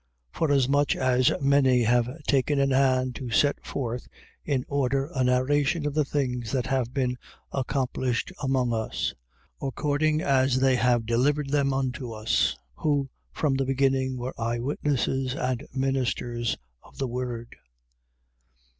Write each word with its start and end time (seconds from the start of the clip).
1:1. 0.33 0.37
Forasmuch 0.39 0.95
as 0.95 1.31
many 1.41 1.83
have 1.83 2.09
taken 2.23 2.57
in 2.57 2.71
hand 2.71 3.13
to 3.13 3.29
set 3.29 3.63
forth 3.63 4.07
in 4.43 4.65
order 4.67 5.11
a 5.13 5.23
narration 5.23 5.85
of 5.85 5.93
the 5.93 6.03
things 6.03 6.51
that 6.51 6.65
have 6.65 6.91
been 6.91 7.19
accomplished 7.51 8.31
among 8.41 8.73
us, 8.73 9.13
1:2. 9.61 9.67
According 9.67 10.21
as 10.23 10.59
they 10.59 10.75
have 10.75 11.05
delivered 11.05 11.51
them 11.51 11.71
unto 11.71 12.11
us, 12.13 12.57
who 12.77 13.11
from 13.31 13.53
the 13.53 13.63
beginning 13.63 14.17
were 14.17 14.33
eyewitnesses 14.41 15.35
and 15.35 15.67
ministers 15.71 16.57
of 16.81 16.97
the 16.97 17.07
word: 17.07 17.49
1:3. 17.51 17.57